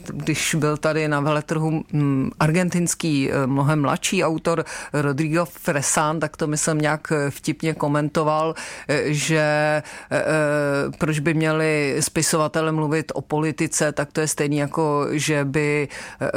[0.08, 6.77] Když byl tady na veletrhu hm, argentinský mnohem mladší autor Rodrigo Fresan, tak to myslím
[6.77, 8.56] nějak vtipně komentoval,
[9.06, 9.83] že
[10.98, 15.88] proč by měli spisovatele mluvit o politice, tak to je stejný jako, že by
[16.22, 16.28] eh,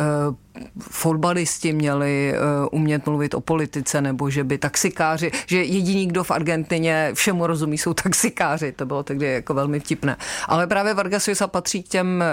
[0.81, 2.35] fotbalisti měli
[2.73, 7.79] umět mluvit o politice, nebo že by taxikáři, že jediný, kdo v Argentině všemu rozumí,
[7.79, 8.73] jsou taxikáři.
[8.73, 10.17] To bylo tehdy jako velmi vtipné.
[10.49, 12.25] Ale právě Vargas Llosa patří k těm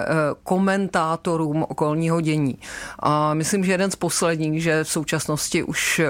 [0.44, 2.58] komentátorům okolního dění.
[3.00, 6.02] A myslím, že jeden z posledních, že v současnosti už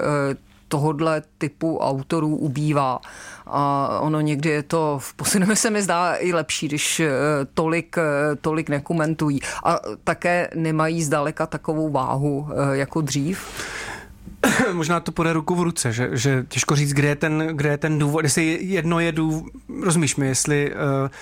[0.67, 2.99] tohodle typu autorů ubývá.
[3.47, 7.01] A ono někdy je to, v posledním se mi zdá i lepší, když
[7.53, 7.95] tolik,
[8.41, 9.39] tolik nekomentují.
[9.63, 13.47] A také nemají zdaleka takovou váhu jako dřív.
[14.73, 17.77] možná to půjde ruku v ruce, že, že těžko říct, kde je ten, kde je
[17.77, 19.43] ten důvod, jestli jedno je důvod,
[19.83, 20.77] rozumíš mi, jestli uh,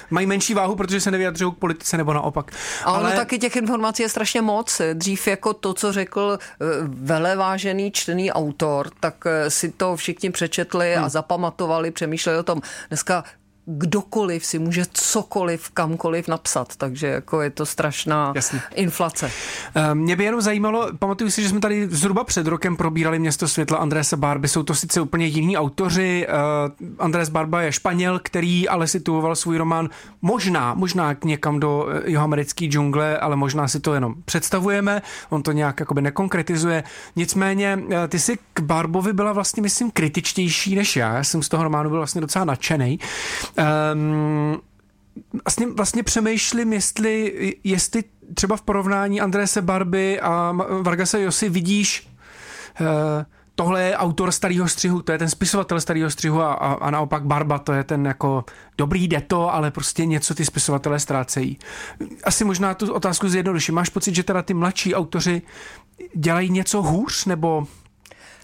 [0.10, 2.52] mají menší váhu, protože se nevyjadřují k politice nebo naopak.
[2.84, 4.82] Ale, Ale taky těch informací je strašně moc.
[4.94, 10.94] Dřív jako to, co řekl uh, velevážený čtený autor, tak uh, si to všichni přečetli
[10.96, 11.06] hmm.
[11.06, 12.62] a zapamatovali, přemýšleli o tom.
[12.90, 13.24] Dneska
[13.66, 18.62] kdokoliv si může cokoliv, kamkoliv napsat, takže jako je to strašná Jasně.
[18.76, 19.32] inflace.
[19.76, 23.48] Eh, mě by jenom zajímalo, pamatuju si, že jsme tady zhruba před rokem probírali Město
[23.48, 26.34] světla Andrése Barby, jsou to sice úplně jiní autoři, eh,
[27.00, 29.90] Andrés Barba je Španěl, který ale situoval svůj román
[30.22, 35.52] možná, možná někam do eh, americké džungle, ale možná si to jenom představujeme, on to
[35.52, 36.84] nějak jakoby nekonkretizuje.
[37.16, 41.64] Nicméně ty si k Barbovi byla vlastně, myslím, kritičtější než já, já jsem z toho
[41.64, 43.00] románu byl vlastně docela nadšený.
[43.58, 44.62] Um,
[45.46, 47.34] vlastně, vlastně přemýšlím, jestli,
[47.64, 52.08] jestli třeba v porovnání Andrése Barby a Vargasa Josi vidíš
[52.82, 52.88] uh,
[53.56, 57.26] tohle je autor starého střihu, to je ten spisovatel starého střihu a, a, a naopak
[57.26, 58.46] Barba, to je ten jako
[58.78, 61.60] dobrý deto, ale prostě něco ty spisovatelé ztrácejí.
[62.24, 63.76] Asi možná tu otázku zjednoduším.
[63.76, 65.42] Máš pocit, že teda ty mladší autoři
[66.16, 67.68] dělají něco hůř, nebo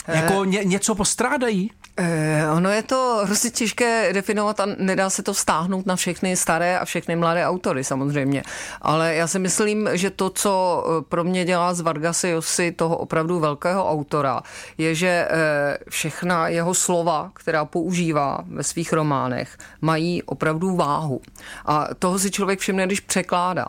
[0.08, 1.72] jako ně, něco postrádají?
[2.00, 6.80] Eh, ono je to hrozně těžké definovat a nedá se to vztáhnout na všechny staré
[6.80, 8.44] a všechny mladé autory samozřejmě.
[8.82, 12.98] Ale já si myslím, že to, co eh, pro mě dělá z Vargasy Josi toho
[12.98, 14.42] opravdu velkého autora,
[14.78, 21.22] je, že eh, všechna jeho slova, která používá ve svých románech, mají opravdu váhu.
[21.66, 23.66] A toho si člověk všimne, když překládá.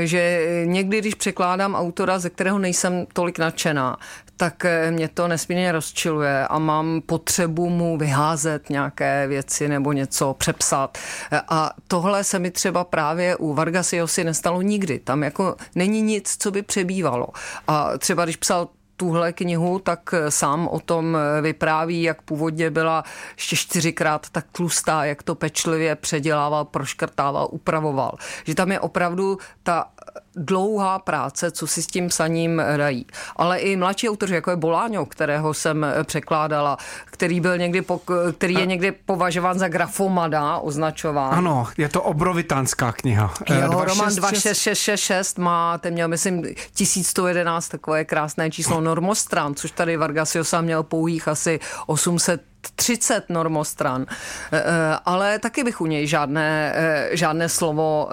[0.00, 3.96] Že někdy, když překládám autora, ze kterého nejsem tolik nadšená,
[4.36, 10.34] tak eh, mě to nesmírně rozčiluje a mám potřebu mu vyházet nějaké věci nebo něco
[10.34, 10.98] přepsat.
[11.32, 14.98] Eh, a tohle se mi třeba právě u Vargasiosi nestalo nikdy.
[14.98, 17.26] Tam jako není nic, co by přebývalo.
[17.68, 23.04] A třeba když psal tuhle knihu, tak eh, sám o tom vypráví, jak původně byla
[23.36, 28.14] ještě čtyřikrát tak tlustá, jak to pečlivě předělával, proškrtával, upravoval.
[28.44, 29.88] Že tam je opravdu ta
[30.36, 33.06] dlouhá práce, co si s tím psaním dají.
[33.36, 38.00] Ale i mladší autoři, jako je Boláňo, kterého jsem překládala, který, byl někdy po,
[38.38, 41.34] který je někdy považován za grafomada označován.
[41.34, 43.34] Ano, je to obrovitánská kniha.
[43.50, 46.42] Jo, román 26666 má, ten měl, myslím,
[46.74, 52.42] 1111, takové krásné číslo normostran, což tady Vargas Llosa měl pouhých asi 800
[52.76, 58.08] 30 normostran, eh, eh, ale taky bych u něj žádné, eh, žádné slovo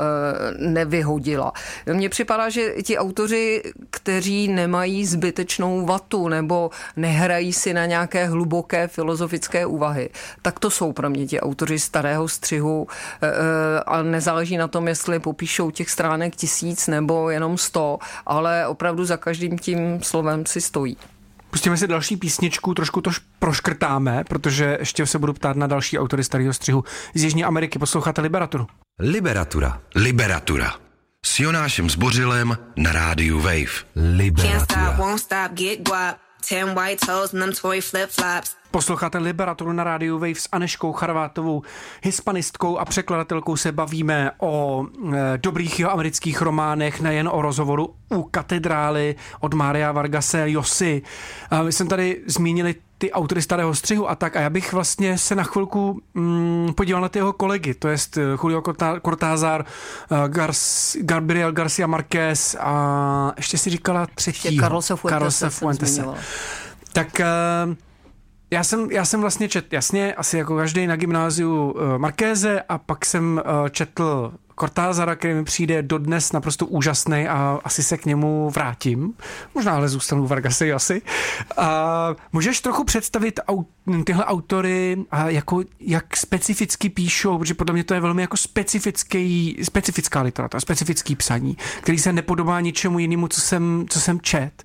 [0.57, 1.51] nevyhodila.
[1.93, 8.87] Mně připadá, že ti autoři, kteří nemají zbytečnou vatu nebo nehrají si na nějaké hluboké
[8.87, 10.09] filozofické úvahy,
[10.41, 12.87] tak to jsou pro mě ti autoři starého střihu
[13.85, 19.17] a nezáleží na tom, jestli popíšou těch stránek tisíc nebo jenom sto, ale opravdu za
[19.17, 20.97] každým tím slovem si stojí.
[21.53, 26.23] Pustíme si další písničku, trošku to proškrtáme, protože ještě se budu ptát na další autory
[26.23, 27.79] starého střihu z Jižní Ameriky.
[27.79, 28.67] Posloucháte Liberaturu?
[28.99, 29.81] Liberatura.
[29.95, 30.73] Liberatura.
[31.25, 33.85] S Jonášem Zbořilem na rádiu Wave.
[33.95, 34.97] Liberatura.
[36.49, 38.55] Ten white toes and them toy flip-flops.
[38.73, 41.61] Posloucháte Liberaturu na rádiu Wave s Aneškou Charvátovou,
[42.03, 48.23] hispanistkou a překladatelkou se bavíme o e, dobrých jeho amerických románech, nejen o rozhovoru u
[48.23, 51.01] katedrály od Mária Vargase Josy.
[51.51, 55.17] E, my jsme tady zmínili ty autory starého střihu a tak a já bych vlastně
[55.17, 58.61] se na chvilku mm, podíval na ty jeho kolegy, to je eh, Julio
[59.05, 59.65] Cortázar,
[60.11, 64.57] uh, Gar- Gabriel Garcia Marquez a ještě si říkala třetí.
[64.57, 65.49] Carlose Fuentese.
[65.49, 66.05] Fuentese.
[66.93, 67.07] Tak
[67.67, 67.75] uh,
[68.53, 72.77] já jsem, já jsem vlastně četl, jasně, asi jako každý na gymnáziu uh, Markéze a
[72.77, 78.05] pak jsem uh, četl Cortázara, který mi přijde dodnes naprosto úžasný a asi se k
[78.05, 79.13] němu vrátím.
[79.55, 81.01] Možná ale zůstanu Vargasy asi.
[81.57, 83.63] A můžeš trochu představit au,
[84.05, 89.57] tyhle autory a jako, jak specificky píšou, protože podle mě to je velmi jako specifický,
[89.63, 94.63] specifická literatura, specifický psaní, který se nepodobá ničemu jinému, co jsem, co jsem čet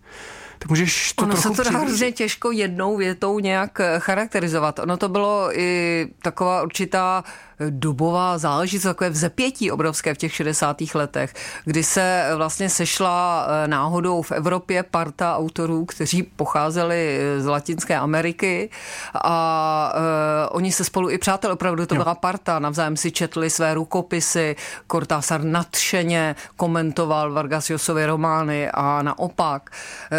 [0.59, 4.79] tak můžeš to ono se to dá hrozně těžko jednou větou nějak charakterizovat.
[4.79, 7.25] Ono to bylo i taková určitá
[7.71, 10.77] dobová záležitost, takové vzepětí obrovské v těch 60.
[10.95, 17.97] letech, kdy se vlastně sešla eh, náhodou v Evropě parta autorů, kteří pocházeli z Latinské
[17.97, 18.71] Ameriky
[19.15, 22.03] a uh, oni se spolu i přátelé, opravdu to jo.
[22.03, 24.57] byla parta, navzájem si četli své rukopisy,
[24.93, 29.71] Cortázar nadšeně komentoval Vargas Llosovy romány a naopak.
[30.13, 30.19] Uh,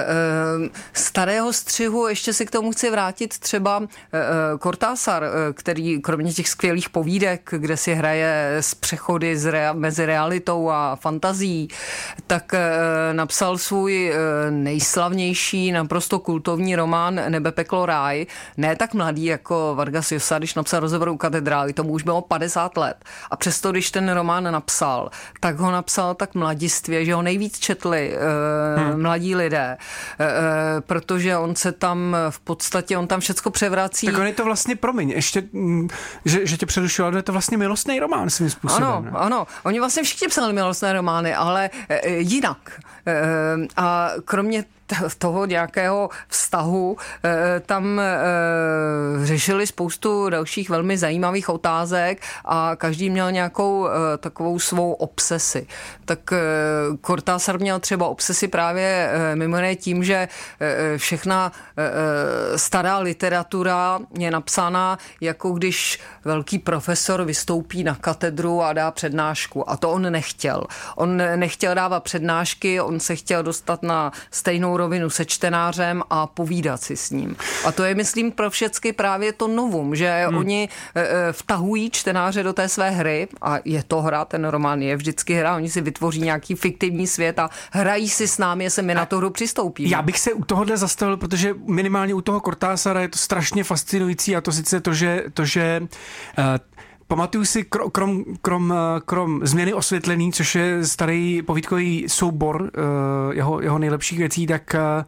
[0.94, 3.82] starého střihu ještě se k tomu chci vrátit třeba
[4.64, 10.70] Cortázar, který kromě těch skvělých povídek, kde si hraje z přechody z rea- mezi realitou
[10.70, 11.68] a fantazí,
[12.28, 12.52] tak
[13.12, 14.14] napsal svůj
[14.50, 18.26] nejslavnější, naprosto kultovní román Nebe, peklo, ráj.
[18.58, 22.78] Ne tak mladý jako Vargas Llosa, když napsal rozhovor u katedrály, tomu už bylo 50
[22.78, 23.06] let.
[23.32, 28.18] A přesto, když ten román napsal, tak ho napsal tak mladistvě, že ho nejvíc četli
[28.76, 29.02] hmm.
[29.02, 29.78] mladí lidé,
[30.80, 34.06] protože on se tam v podstatě, on tam všecko převrací.
[34.06, 35.88] Tak on je to vlastně, promiň, ještě, mm,
[36.26, 38.84] že, že tě přerušil, ale je to vlastně milostný román svým způsobem.
[38.84, 39.12] Ano, ne?
[39.14, 39.48] ano.
[39.64, 42.80] Oni vlastně všichni psali milostné romány, ale uh, jinak.
[43.56, 44.64] Uh, a kromě
[45.18, 53.32] toho nějakého vztahu eh, tam eh, řešili spoustu dalších velmi zajímavých otázek a každý měl
[53.32, 55.68] nějakou eh, takovou svou obsesi.
[56.06, 56.20] Tak
[57.06, 60.28] Cortázar měl třeba obsesi právě mimo jiné tím, že
[60.98, 61.52] všechna
[62.56, 69.70] stará literatura je napsána jako když velký profesor vystoupí na katedru a dá přednášku.
[69.70, 70.64] A to on nechtěl.
[70.96, 76.82] On nechtěl dávat přednášky, on se chtěl dostat na stejnou rovinu se čtenářem a povídat
[76.82, 77.36] si s ním.
[77.66, 80.38] A to je, myslím, pro všechny právě to novum, že hmm.
[80.38, 84.82] oni e, e, vtahují čtenáře do té své hry a je to hra, ten román
[84.82, 88.84] je vždycky hra, oni si vytvoří nějaký fiktivní svět a hrají si s námi, jestli
[88.84, 89.90] my na tu hru přistoupíme.
[89.90, 94.36] Já bych se u tohohle zastavil, protože minimálně u toho Cortázara je to strašně fascinující
[94.36, 95.82] a to sice to, že, to, že
[96.38, 96.46] uh,
[97.10, 98.74] Pamatuju si krom, krom,
[99.06, 105.06] krom změny osvětlení, což je starý povídkový soubor eh, jeho, jeho nejlepších věcí, tak, eh,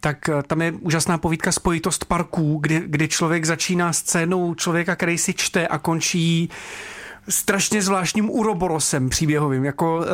[0.00, 5.18] tak eh, tam je úžasná povídka Spojitost parků, kdy, kdy člověk začíná scénou člověka, který
[5.18, 6.50] si čte a končí
[7.28, 9.64] strašně zvláštním uroborosem příběhovým.
[9.64, 10.04] Jako,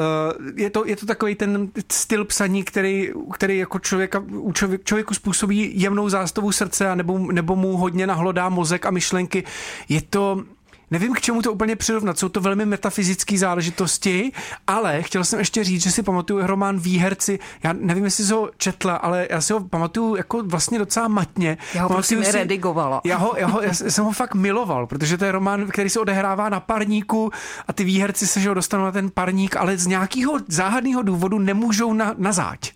[0.57, 5.81] je, to, je to takový ten styl psaní, který, který jako člověka, člověk, člověku způsobí
[5.81, 9.45] jemnou zástavu srdce a nebo, nebo mu hodně nahlodá mozek a myšlenky.
[9.89, 10.43] Je to,
[10.91, 14.33] Nevím, k čemu to úplně přirovnat, jsou to velmi metafyzické záležitosti,
[14.67, 18.51] ale chtěl jsem ještě říct, že si pamatuju román Výherci, já nevím, jestli jsi ho
[18.57, 21.59] četla, ale já si ho pamatuju jako vlastně docela matně.
[21.75, 23.01] Já ho prostě si, redigovala.
[23.05, 26.01] Já, ho, já, ho, já jsem ho fakt miloval, protože to je román, který se
[26.01, 27.31] odehrává na parníku
[27.69, 31.39] a ty výherci se že ho dostanou na ten parník, ale z nějakého záhadného důvodu
[31.39, 32.73] nemůžou na, na záď.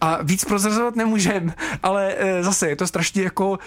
[0.00, 3.58] A víc prozrazovat nemůžem, ale e, zase je to strašně jako...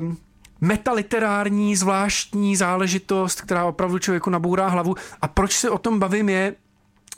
[0.00, 0.16] Um,
[0.62, 4.94] metaliterární, zvláštní záležitost, která opravdu člověku nabourá hlavu.
[5.22, 6.54] A proč se o tom bavím je,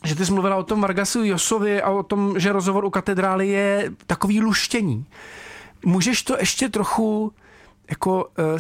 [0.05, 3.49] že ty jsi mluvila o tom Vargasu Josovi a o tom, že rozhovor u katedrály
[3.49, 5.07] je takový luštění.
[5.85, 7.33] Můžeš to ještě trochu
[7.91, 8.59] jako uh,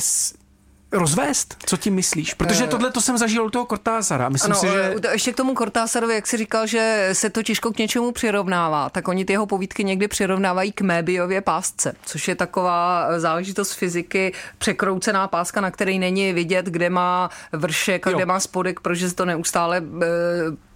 [0.94, 1.56] rozvést?
[1.66, 2.34] Co tím myslíš?
[2.34, 4.28] Protože eh, tohle to jsem zažil u toho Cortázara.
[4.28, 4.94] Myslím ano, si, že...
[5.04, 8.90] Eh, ještě k tomu Cortázarovi, jak si říkal, že se to těžko k něčemu přirovnává,
[8.90, 14.32] tak oni ty jeho povídky někdy přirovnávají k Mébiově pásce, což je taková záležitost fyziky,
[14.58, 18.16] překroucená páska, na které není vidět, kde má vršek a jo.
[18.16, 19.82] kde má spodek, protože se to neustále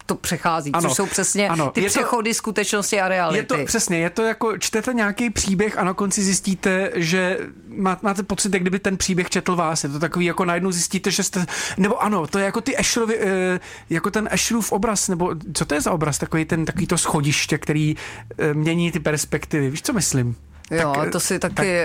[0.08, 3.38] to přechází, ano, což jsou přesně ano, ty přechody to, skutečnosti a reality.
[3.38, 7.38] Je to přesně, je to jako čtete nějaký příběh a na konci zjistíte, že
[7.68, 9.84] má, máte pocit, jak kdyby ten příběh četl vás.
[9.84, 11.46] Je to takový, jako najednou zjistíte, že jste,
[11.76, 15.74] nebo ano, to je jako ty Asherovi, eh, jako ten Asherův obraz, nebo co to
[15.74, 17.96] je za obraz, takový ten, takový to schodiště, který
[18.38, 19.70] eh, mění ty perspektivy.
[19.70, 20.36] Víš, co myslím?
[20.70, 21.84] Jo, tak, to si taky...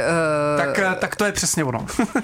[0.57, 1.79] Tak, uh, tak, tak to je přesně ono.
[1.99, 2.05] uh,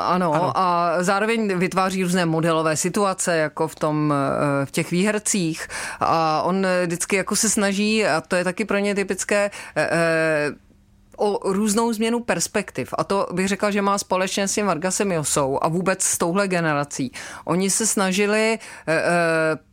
[0.00, 5.68] ano, ano, a zároveň vytváří různé modelové situace, jako v tom, uh, v těch výhercích.
[6.00, 10.56] A on vždycky jako se snaží, a to je taky pro ně typické, uh,
[11.16, 12.94] o různou změnu perspektiv.
[12.98, 16.48] A to bych řekla, že má společně s tím Vargasem Josou a vůbec s touhle
[16.48, 17.12] generací.
[17.44, 18.58] Oni se snažili
[18.88, 19.02] e,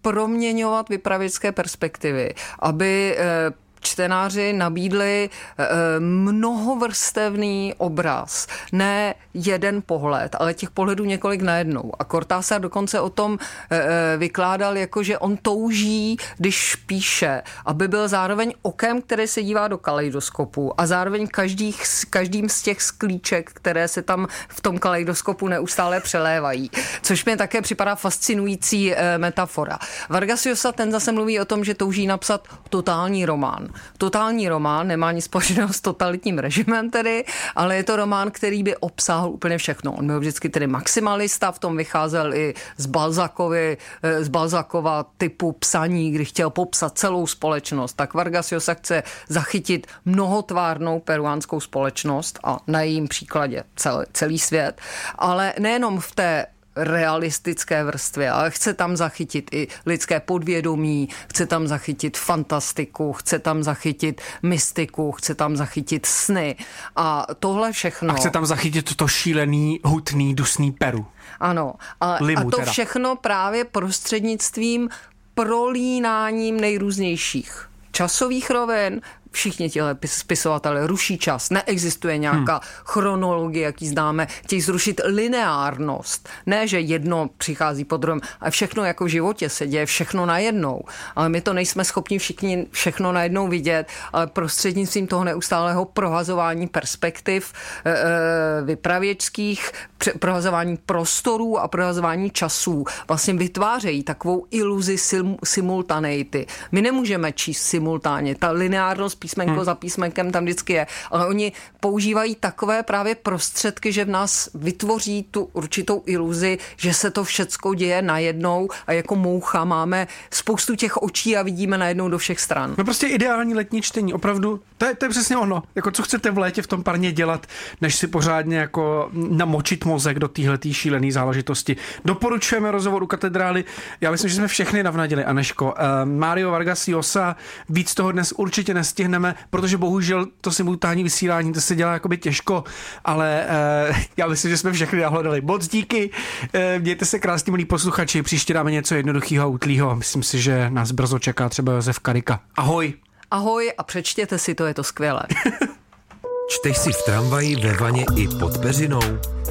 [0.02, 3.52] proměňovat vypravěcké perspektivy, aby e,
[3.84, 5.66] čtenáři nabídli eh,
[6.00, 8.48] mnohovrstevný obraz.
[8.72, 11.92] Ne jeden pohled, ale těch pohledů několik najednou.
[12.00, 17.88] A Cortázar dokonce o tom eh, eh, vykládal, jako že on touží, když píše, aby
[17.88, 21.76] byl zároveň okem, které se dívá do kaleidoskopu a zároveň každý,
[22.10, 26.72] každým z těch sklíček, které se tam v tom kaleidoskopu neustále přelévají.
[27.02, 29.80] Což mi také připadá fascinující metafora.
[30.10, 33.73] Vargas Llosa ten zase mluví o tom, že touží napsat totální román.
[33.98, 38.78] Totální román, nemá nic společného s totalitním režimem tedy, ale je to román, který by
[38.78, 39.94] obsáhl úplně všechno.
[39.94, 45.52] On byl vždycky tedy maximalista, v tom vycházel i z Balzakovi, eh, z Balzakova typu
[45.52, 47.94] psaní, kdy chtěl popsat celou společnost.
[47.94, 54.82] Tak Vargas Llosa chce zachytit mnohotvárnou peruánskou společnost a na jejím příkladě celý, celý svět,
[55.16, 56.46] ale nejenom v té
[56.76, 63.64] realistické vrstvy, ale chce tam zachytit i lidské podvědomí, chce tam zachytit fantastiku, chce tam
[63.64, 66.56] zachytit mystiku, chce tam zachytit sny
[66.96, 68.14] a tohle všechno.
[68.14, 71.06] A chce tam zachytit to šílený, hutný, dusný Peru.
[71.40, 72.72] Ano, a, Limu, a to teda.
[72.72, 74.90] všechno právě prostřednictvím
[75.34, 79.02] prolínáním nejrůznějších časových rovin,
[79.34, 82.62] všichni tihle spisovatelé ruší čas, neexistuje nějaká hmm.
[82.86, 86.30] chronologie, jaký známe, chtějí zrušit lineárnost.
[86.46, 90.82] Ne, že jedno přichází po druhém, ale všechno jako v životě se děje, všechno najednou.
[91.16, 97.54] Ale my to nejsme schopni všichni všechno najednou vidět, ale prostřednictvím toho neustálého prohazování perspektiv
[97.86, 99.72] e, vypravěčských,
[100.20, 106.46] prohazování prostorů a prohazování časů vlastně vytvářejí takovou iluzi sim, simultaneity.
[106.72, 108.36] My nemůžeme číst simultánně.
[108.36, 109.66] Ta lineárnost písmenko hmm.
[109.66, 110.88] za písmenkem tam vždycky je.
[111.12, 117.12] Ale oni používají takové právě prostředky, že v nás vytvoří tu určitou iluzi, že se
[117.12, 122.18] to všecko děje najednou a jako moucha máme spoustu těch očí a vidíme najednou do
[122.18, 122.76] všech stran.
[122.78, 125.64] No prostě ideální letní čtení, opravdu, to je, to je přesně ono.
[125.76, 127.48] Jako co chcete v létě v tom parně dělat,
[127.82, 131.76] než si pořádně jako namočit mozek do téhle šílené záležitosti.
[132.06, 133.64] Doporučujeme rozhovor u katedrály.
[134.02, 135.66] Já myslím, že jsme všechny navnadili, Aneško.
[135.66, 135.72] Uh,
[136.06, 137.36] Mario Vargas Llosa,
[137.70, 142.18] víc toho dnes určitě nestihne nestihneme, protože bohužel to simultánní vysílání, to se dělá jakoby
[142.18, 142.64] těžko,
[143.06, 143.46] ale
[143.90, 145.42] uh, já myslím, že jsme všechny nahledali.
[145.42, 149.96] Moc díky, uh, mějte se krásně, milí posluchači, příště dáme něco jednoduchého a utlýho.
[149.96, 152.40] Myslím si, že nás brzo čeká třeba Josef Karika.
[152.56, 152.94] Ahoj.
[153.32, 155.24] Ahoj a přečtěte si to, je to skvělé.
[156.50, 159.02] Čteš si v tramvaji, ve vaně i pod peřinou?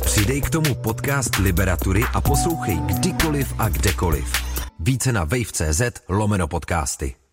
[0.04, 4.32] Přidej k tomu podcast Liberatury a poslouchej kdykoliv a kdekoliv.
[4.78, 7.21] Více na wave.cz lomeno podcasty.